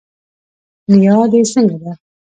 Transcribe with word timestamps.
نيا 0.99 1.17
دي 1.31 1.39
څنګه 1.53 1.77
ده 1.81 1.91